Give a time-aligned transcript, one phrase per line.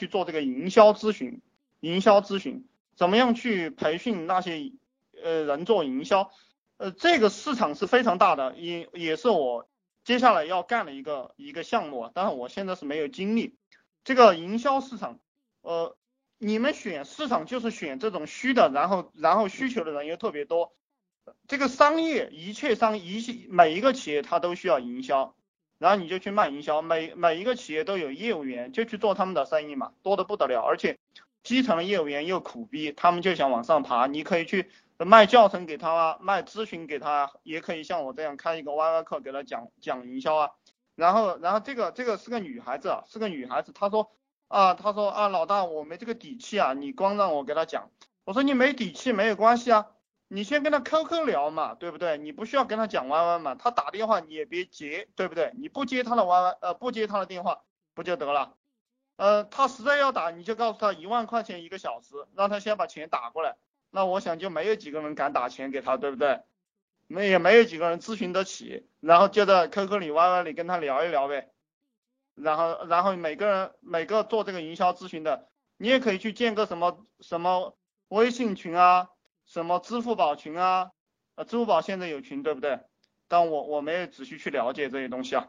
[0.00, 1.42] 去做这个营销咨询，
[1.80, 2.64] 营销咨询，
[2.96, 4.72] 怎么样去培训那些
[5.22, 6.30] 呃人做营销，
[6.78, 9.68] 呃这个市场是非常大的，也也是我
[10.02, 13.56] 接下来要干的一个一个项目，但是我现在是没有精力。
[14.04, 15.18] 这个营销市场，
[15.60, 15.94] 呃，
[16.38, 20.72] 你们选市场就是选这种虚的，然后然后需求的人又特别多。
[21.46, 25.36] 这个商业一切商一每一个企业它都需要营销，
[25.80, 30.98] 然后你就去卖营销，每每一个企业都有业务员就去做他们的生意嘛，多的不得了，而且
[31.42, 40.50] 基层的业务员又苦逼，他们就想往上爬，你可以去卖教程给他啊，卖咨询给他，也可以像我这样开一个 YY 课给他讲讲营销啊。
[40.96, 44.10] 然后然后这个这个是个女孩子，是个女孩子，她说
[44.48, 47.88] 啊她说啊老大我没这个底气啊，你光让我给他讲，
[48.26, 49.86] 我说你没底气没有关系啊。
[50.32, 52.16] 你先跟他 QQ 聊嘛，对不对？
[52.16, 55.52] 你不需要跟他讲 YY 嘛，他打电话你也别接，对不对？
[55.56, 58.54] 你不接他的 YY，呃，不接他的电话不就得了？
[59.16, 63.56] 呃，他实在要打，你就告诉他一万块钱一个小时，让他先把钱打过来。
[63.90, 66.42] 那我想就没有几个人敢打钱给他，对不对？
[67.08, 71.50] 没也没有几个人咨询得起，然后就在 QQ 里 YY 里跟他聊一聊呗。
[72.36, 79.10] 然后然后每个人每个做这个营销咨询的，你也可以去建个什么什么微信群啊。
[79.50, 80.92] 什么支付宝群啊？
[81.34, 82.78] 呃，支付宝现在有群对不对？
[83.26, 85.48] 但我我没有仔细去了解这些东西啊。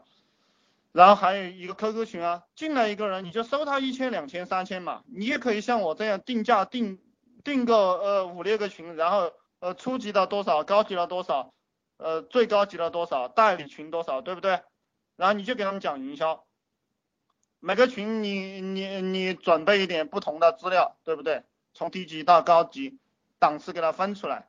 [0.90, 5.04] 然后还有一个 QQ 群啊，进来一个人你就收他一千、两千、三千嘛。
[5.06, 6.98] 你也可以像我这样定价定
[7.44, 11.54] 定个呃五六个群，然后呃初级的多少，高级的多少，
[11.96, 14.60] 呃最高级的多少，代理群多少，对不对？
[15.14, 16.44] 然后你就给他们讲营销，
[17.60, 21.44] 每个群你你你准备一点不同的资料，对不对？
[21.72, 22.98] 从低级到高级。
[23.42, 24.46] 档次给它分出来，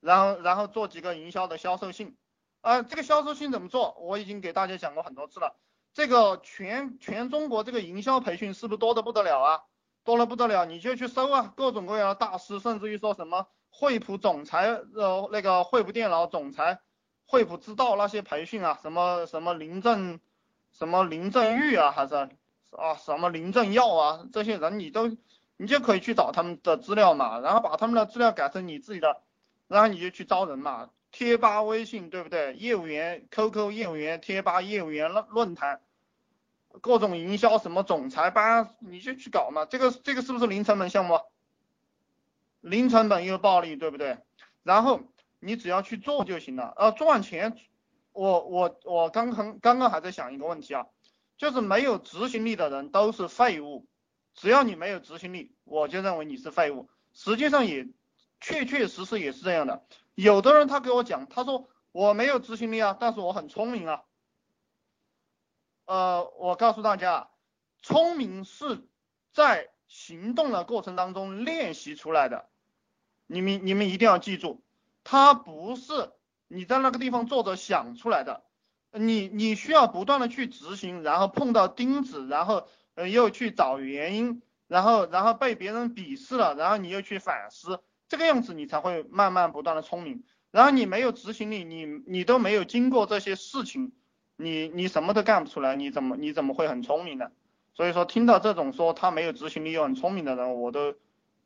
[0.00, 2.14] 然后然后做几个营销的销售信，
[2.60, 3.96] 啊，这个销售信怎么做？
[4.00, 5.56] 我已经给大家讲过很多次了。
[5.94, 9.62] 这个全全中国这个营销培训是不是多的不得了啊？
[10.04, 16.80] 多了不得了，你就去搜啊，各种各样的大师，甚至于说什么惠普总裁，呃，那个惠普电脑总裁，
[17.24, 20.20] 惠普知道那些培训啊，什么什么林正，
[20.70, 22.14] 什么林正玉啊，还是
[22.72, 25.16] 啊什么林正耀啊，这些人你都。
[25.60, 29.20] 你就可以去找他们的资料嘛，然后把他们的资料改成你自己的，
[29.66, 32.54] 然后你就去招人嘛，贴吧、微信，对不对？
[32.54, 35.80] 业务员、QQ 业务员、贴吧业务员论论坛，
[36.80, 39.66] 各种营销什么总裁班，你就去搞嘛。
[39.66, 41.18] 这个这个是不是零成本项目？
[42.60, 44.18] 零成本又暴利，对不对？
[44.62, 45.00] 然后
[45.40, 46.72] 你只要去做就行了。
[46.76, 47.56] 呃，赚钱，
[48.12, 50.86] 我我我刚刚刚刚还在想一个问题啊，
[51.36, 53.86] 就是没有执行力的人都是废物。
[54.40, 56.88] 只要你没有执行力，我就认为你是废物。
[57.12, 57.88] 实际上也
[58.40, 59.84] 确确实实也是这样的。
[60.14, 64.02] 有的人他给我讲，他说我没有执行力啊，但是我很聪明啊。
[65.86, 67.30] 呃，我告诉大家，
[67.82, 68.86] 聪明是
[69.32, 72.48] 在行动的过程当中练习出来的。
[73.26, 74.62] 你们你们一定要记住，
[75.02, 76.12] 它不是
[76.46, 78.44] 你在那个地方坐着想出来的。
[78.92, 82.68] 你你需要不断的去执行，然后碰到钉子，然后。
[82.98, 87.78] 呃，又去找原因，然后，然后被别人鄙视了，然后你又去反思，
[88.08, 90.24] 这个样子你才会慢慢不断的聪明。
[90.50, 93.92] 然后你没有执行力，你你都没有经过这些事情，
[94.34, 97.30] 你你什么都干不出来，你怎么你怎么会很聪明呢？
[97.72, 100.96] 所以说听到这种说他没有执行力又很聪明的人，我都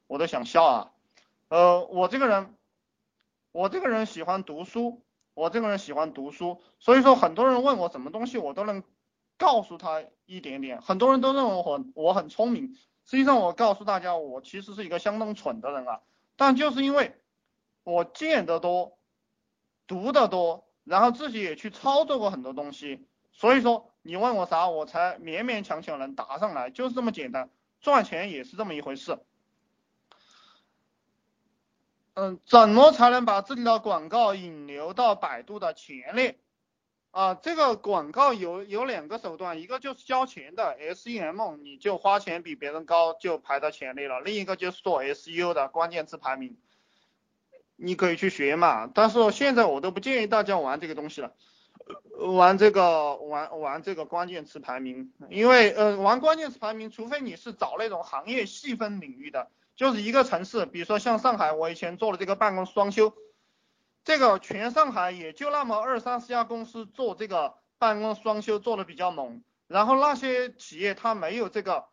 [0.06, 0.90] 我都想笑啊。
[1.50, 2.54] 呃，我这个人，
[3.50, 5.02] 我这个人喜欢读书，
[5.34, 8.82] 我这个人喜欢读书，所以说很多人问我什么东西，我都能。
[9.42, 16.00] 告诉他一点点，很多人都认为我我很聪明，实际上我告诉大家，我其实是一个相当蠢的人啊。
[16.36, 17.20] 但就是因为
[17.82, 18.96] 我见得多，
[19.88, 27.50] 读得多，然后自己也去操作过很多东西，所以说你问我啥，我才勉勉强强能答上来，就是这么简单。
[27.80, 29.18] 赚钱也是这么一回事。
[32.14, 36.38] 嗯，怎么才能把自己的广告引流到百度的前列？
[37.12, 46.56] 啊，这个广告有有两个手段，一个就是交钱的 SEM，你就花钱比别人高就排到前列了；另一个就是做 SEO 的关键词排名，
[47.76, 48.90] 你可以去学嘛。
[48.94, 51.34] 但是现在我都不建议大家玩这个东西了，
[52.16, 63.12] 玩这个玩玩这个关键词排名，因为呃玩关键词排名，除非你是找那种行业细分领域的，就是一个城市，比如说像上海，我以前做了这个办公室装修。
[64.04, 71.86] 这个全上海也就那么二三十家公司做这个办公室装修做的比较猛，然后那些企业它没有这个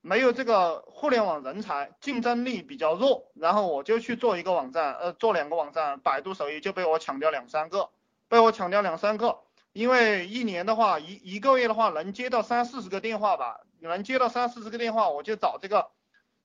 [0.00, 7.88] 没有这个互联网人才，竞争力比较弱，然后我就去做一个网站，呃，做两个网站，百度首页就被我抢掉两三个，
[8.28, 9.38] 被我抢掉两三个，
[9.72, 15.90] 因为一年的话一一个月的话能接到三四十个电话吧，能接到三四十个电话，我就找这个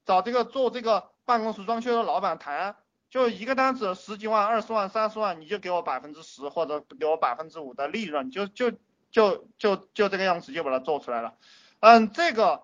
[0.05, 2.77] 找这个做这个办公室装修的老板谈，
[3.09, 8.71] 就一个单子十几万、二十万、三十万，你就给我百分之十或者给我百分之五的利润，就就
[9.11, 11.35] 就就就这个样子就把它做出来了。
[11.79, 12.63] 嗯，这个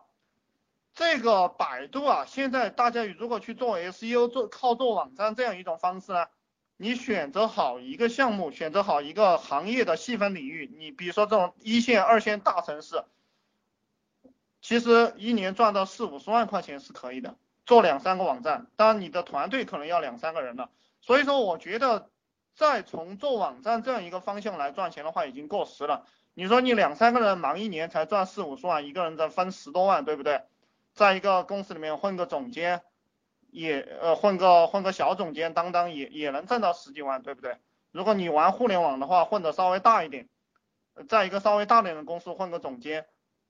[0.94, 6.28] 这个百度啊，现在大家如果去做 SEO，做靠做网站这样一种方式呢？
[6.78, 13.06] 你选择好一个项目，选择好一个行业的细分领域，你比如说这种一线、二线大城市，
[14.62, 20.70] 其实一年赚到四五十万块钱是可以的，做两三个网站，当然你的团队可能要两三个人了。
[21.02, 22.10] 所以说，我觉得
[22.56, 26.06] 再从做网站这样一个方向来赚钱的话，已经过时了。
[26.34, 30.44] 你说你两三个人忙一年才赚四五十万，一个人再分十多万，对不对？
[30.94, 32.82] 在一个公司里面混个总监。
[33.52, 37.56] 也呃混个混个小总监当当也也能挣到十几万，对不对？
[37.94, 40.28] 如果你玩互联网的话，混的稍微大一点，
[41.08, 43.06] 在一个稍微大点的公司混个总监，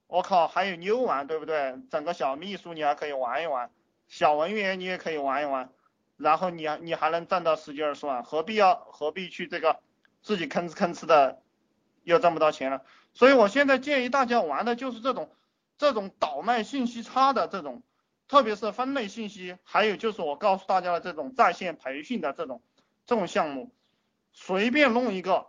[0.05, 1.81] 我靠，还有妞玩，对不对？
[1.89, 3.71] 整个小秘书你还可以玩一玩，
[4.07, 5.69] 小文员你也可以玩一玩，
[6.17, 9.79] 然后你你还能赚到十几二十万，何必要何必去这个
[10.21, 11.41] 自己吭哧吭哧的
[12.03, 12.83] 又挣不到钱了？
[13.13, 15.31] 所以我现在建议大家玩的就是这种
[15.77, 17.83] 这种倒卖信息差的这种。
[18.27, 22.63] 特别是分类信息，还有就是我告诉大家的这种在线培训的这种
[23.05, 23.71] 这种项目，
[24.31, 25.45] 随便弄一个，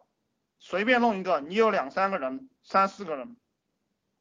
[0.59, 3.35] 随便弄一个，你有两三个人、三四个人，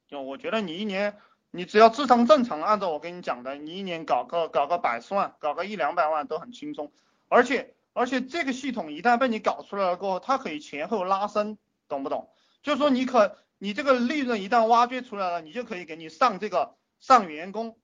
[0.08, 1.18] 就我觉得你一年，
[1.56, 6.92] 你只要智商正常，按照我跟你讲的，你一年搞个搞个百十万，搞个一两百万都很轻松。
[7.28, 11.58] 而且而且这个系统一旦被你搞出来了过后，它可以前后拉伸，
[11.88, 12.30] 懂不懂？
[12.62, 17.78] 就是说你可你这个利润一旦挖掘出来了，你就可以给你上这个上员工。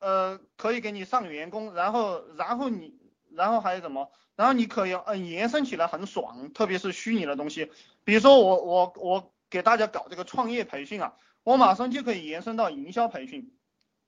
[0.00, 2.98] 呃，可以给你上员工，然后，然后你，
[3.32, 4.10] 然后还有什么？
[4.34, 7.70] 然后你可以，嗯，延伸起来很爽，特别是虚拟的东西，
[8.02, 11.12] 比如说我，我，我给大家搞这个创业培训啊，
[11.50, 13.50] 我马上就可以延伸到营销培训，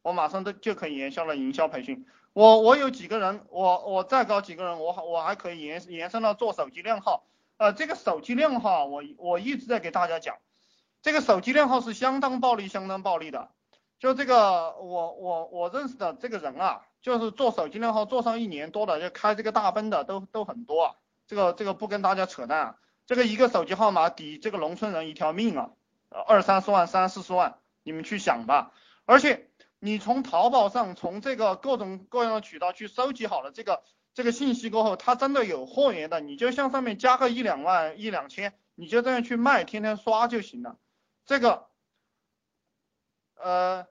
[0.03, 2.07] 我马上都就可以延伸了营销培训。
[2.35, 7.25] 我，我有几个人，我，我再搞几个人，我，我还可以延延伸到做手机靓号。
[7.57, 10.37] 呃，这个手机靓号，我，我一直在给大家讲，
[11.03, 13.51] 这个手机靓号是相当暴利，相当暴利的。
[13.99, 20.95] 就这个，我我我认识的这个人啊，就是做手机靓号做上一年多的，就开这个大奔的都都很多啊。
[21.27, 25.71] 这个这个不跟大家扯淡啊，这个一个手机号码抵这个农村人一条命啊，
[26.13, 28.73] 二三十万、三四十万，你们去想吧。
[29.05, 33.83] 而且你从淘宝上从这个各种各样的渠道去收集好了这个
[34.15, 40.77] 这个信息过后，他真的有货源的，你就向上面加个一两万、一两千，你就这样去卖，天天刷就行了。
[41.25, 41.67] 这个，
[43.37, 43.87] 呃。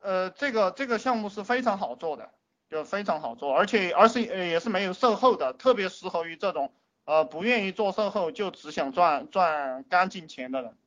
[0.00, 2.30] 呃，这个这个项目是非常好做的，
[2.70, 6.72] 就非常好做，而且而是也是没有售后的，特别适合于这种
[7.04, 10.78] 呃不愿意做售后就只想赚赚干净钱的人。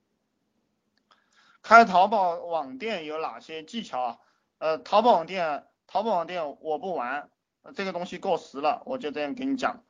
[1.62, 4.18] 开淘宝网店有哪些技巧啊？
[4.58, 7.30] 呃，淘宝网店，淘宝网店我不玩，
[7.76, 9.84] 这个东西过时了，我就这样跟你讲，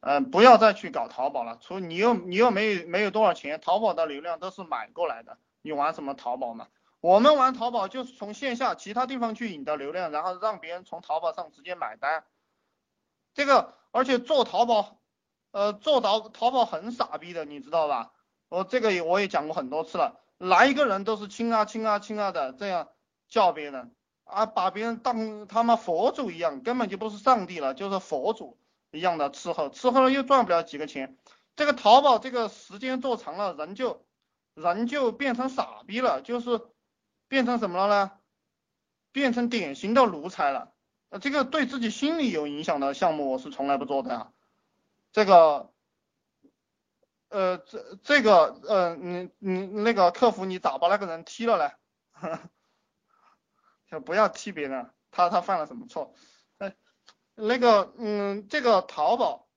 [0.00, 6.68] 嗯，不要再去搞淘宝了，除你又你又没有没有多少钱，淘宝的流量都是买过来的，你玩什么淘宝嘛？
[7.00, 12.24] 我们玩淘宝就是从线下其他地方去引的流量，然后让别人从淘宝上直接买单。
[13.32, 14.98] 这个而且做淘宝，
[15.50, 18.12] 呃，做淘淘宝很傻逼的，你知道吧？
[18.50, 22.88] 我这个也我也讲过很多次了，来一个人都是亲啊亲啊亲啊的这样
[23.28, 23.94] 叫别人
[24.24, 28.58] 啊，把别人当他妈佛祖一样，根本就不是上帝了，就是佛祖
[28.90, 31.16] 一样的伺候，伺候了又赚不了几个钱。
[31.54, 34.04] 这个淘宝这个时间做长了，人就
[34.54, 36.60] 人就变成傻逼了，就是。
[37.30, 38.10] 变成什么了呢？
[39.12, 40.72] 变成典型的奴才了。
[41.10, 44.32] 呃，这个对自己心理有影响的项目，我是从来不做的啊。
[45.12, 45.70] 这个，
[47.30, 51.72] 呃，这这个，呃，你你那个客服，你咋把那个人踢了嘞？
[53.86, 56.14] 就不要踢别人，他他犯了什么错？
[56.58, 56.76] 哎，
[57.34, 59.48] 那个，嗯，这个淘宝，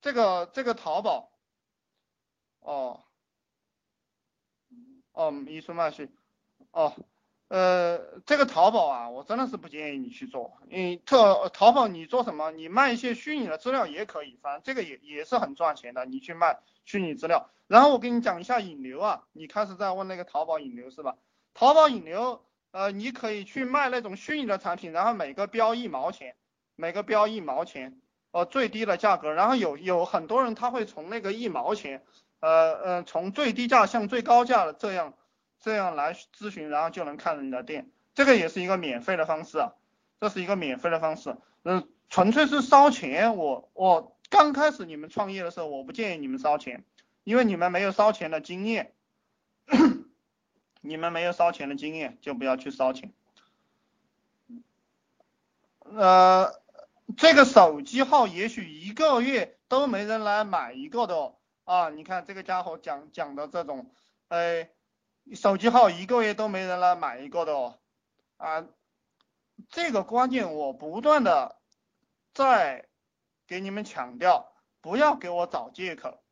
[0.00, 1.32] 这个这个淘宝，
[2.60, 3.02] 哦，
[5.12, 6.10] 哦，一说卖去。
[6.72, 6.94] 哦，
[7.50, 10.52] 呃，这个淘宝啊，我真的是不建议你去做。
[10.68, 12.52] 你特淘宝你做什么？
[12.52, 16.06] 你卖一些虚拟的资料也可以，反正这个也也是很赚钱的。
[16.06, 19.24] 你去卖虚拟资料，然后我给你讲一下引流啊。
[19.32, 21.16] 你开始在问那个淘宝引流是吧？
[21.52, 22.40] 淘宝引流，
[22.70, 26.36] 呃，你可以去卖那种虚拟的产品，然后每个标一毛钱，
[26.76, 29.32] 每个标一毛钱，呃，最低的价格。
[29.32, 32.04] 然后有有很多人他会从那个一毛钱，
[32.38, 35.14] 呃呃，从最低价向最高价的这样。
[35.60, 39.74] 这样来咨询，然后就能看到你的店，这个也是一个免费的方式啊，
[40.20, 43.36] 这是一个免费的方式，嗯，纯粹是烧钱。
[43.36, 46.84] 我我刚开始你们创业的时候，我不建议你们烧钱，
[47.24, 48.92] 因为你们没有烧钱的经验。
[50.82, 53.12] 你们没有烧钱的经验，就不要去烧钱。
[55.82, 56.54] 呃，
[57.18, 61.36] 这个手机号也许一个月都没人来买一个的哦。
[61.64, 63.90] 啊，你看这个家伙讲讲的这种，
[64.28, 64.70] 哎，
[65.34, 67.78] 手机号一个月都没人来买一个的哦。
[68.36, 68.66] 啊，
[69.68, 71.58] 这个关键我不断的
[72.32, 72.88] 在
[73.46, 76.22] 给你们强调，不要给我找借口，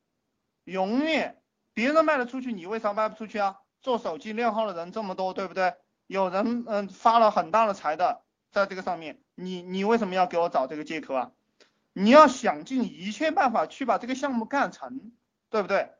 [0.64, 1.43] 永远
[1.75, 3.61] 别人卖得出去，你为啥卖不出去啊？
[3.81, 5.75] 做手机靓号的人这么多，对不对？
[6.07, 11.33] 有人嗯发了很大的财的在这个上面，你你为什么要给我找这个借口啊？
[11.93, 15.12] 你要想尽一切办法去把这个项目干成，
[15.50, 15.90] 对不对？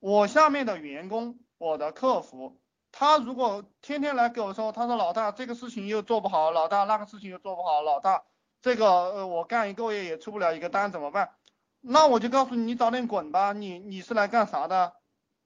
[0.00, 2.60] 我下面的员工，我的客服，
[2.92, 8.24] 他如果天天来给我说，他说老大这个事情又做不好，老大那个事情又做不好，老大
[8.62, 11.34] 这个呃我干一个月也出不了一个单怎么办？
[11.80, 14.94] 那我就告诉你，你早点滚吧，你你是来干啥的，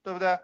[0.02, 0.38] 对不对？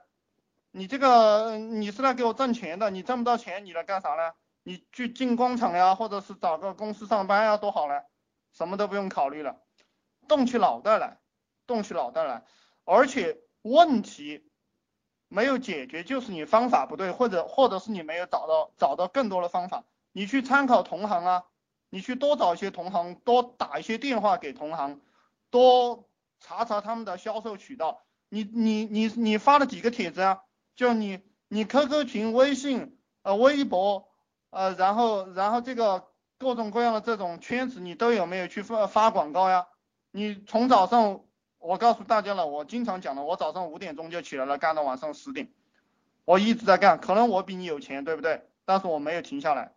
[0.72, 4.32] 你这个你是来给我挣钱的，你挣不到钱，你来干啥呢？
[4.64, 8.00] 你去进工厂呀，或者是找个公司上班呀，多好呢，
[8.52, 9.60] 什么都不用考虑了，
[10.26, 11.18] 动起脑袋来，
[11.66, 12.44] 动起脑袋来，
[12.84, 14.50] 而且问题
[15.28, 21.44] 没有解决，就是你方法不对，或者或者是你没有找到找到更多的方法，你去参考同行啊，
[21.90, 25.00] 你去多找一些同行，多打一些电话给同行，
[25.50, 26.08] 多
[26.40, 30.42] 查查他们的销售渠道，你你你你发了几个帖子啊？
[30.76, 34.08] 就你，你 QQ 群、微信、呃微博，
[34.50, 39.68] 呃然后然后这个各种各样的这种圈子，你都有没有去发发广告呀？
[40.10, 41.20] 你从早上，
[41.64, 45.48] 我告诉大家了，我经常讲的，我早上五点钟就起来了，干到晚上十点，
[46.26, 47.00] 我一直在干。
[47.00, 48.46] 可能我比你有钱，对不对？
[48.66, 49.72] 但是我没有停下来，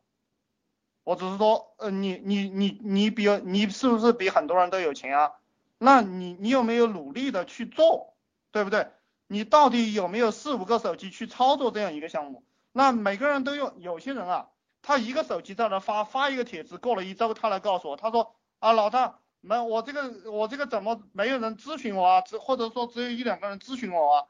[1.05, 5.31] 我只是说，呃你你你你比你是不是比很多人都有钱啊？
[5.77, 8.13] 那你你有没有努力的去做，
[8.51, 8.89] 对不对？
[9.27, 12.43] 你到底有没有四五个手机去操作这样一个项目？
[12.73, 14.49] 那每个人都用，有些人啊，
[14.81, 22.21] 他一个手机在那发发一个帖子，过了一周他来告诉我，他说啊老大，没我这个我这个怎么没有人咨询我啊？
[22.21, 24.25] 只或者说只有一两个人咨询我啊？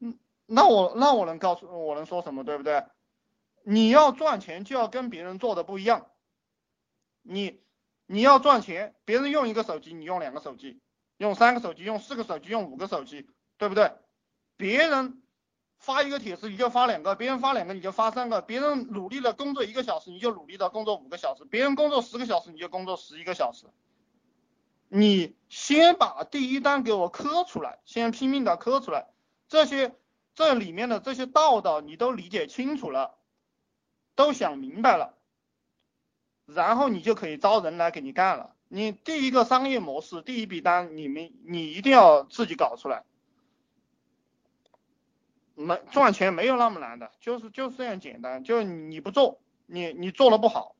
[0.00, 2.84] 嗯，那我那我能告诉我能说什么对不对？
[3.62, 6.06] 你要赚钱就要跟别人做的不一样，
[7.22, 7.60] 你
[8.06, 10.80] 你要赚钱，别人用一个手机，你用两个手机，
[11.16, 13.92] 用三个手机，用四个手机，用五个手机，对不对？
[14.56, 15.22] 别人
[15.78, 23.66] 发一个帖子你就发两个，别人发两个你就发三个，别人努力的工作一个小时你就努力的工作五个小时，别人工作十个小时你就工作十一个小时。
[24.96, 29.08] 你先把第一单给我磕出来，先拼命的磕出来，
[29.48, 29.92] 这些
[30.36, 33.16] 这里面的这些道道你都理解清楚了，
[34.14, 35.18] 都想明白了，
[36.46, 38.54] 然后你就可以招人来给你干了。
[38.68, 43.02] 你第一个商业模式，第一笔单，你们你一定要自己搞出来。
[45.56, 48.44] 没赚钱没有那么难的，就是就是这样简单。
[48.44, 50.73] 就你不做，你你做的不好。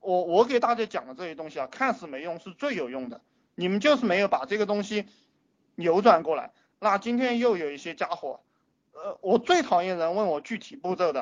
[0.00, 3.20] 我我给大家讲的这些东西啊，看似没用，是最有用的。
[3.54, 5.06] 你们就是没有把这个东西
[5.74, 6.52] 扭转过来。
[6.78, 8.40] 那今天又有一些家伙，
[8.92, 11.18] 呃，我最讨厌人问我具体步骤的。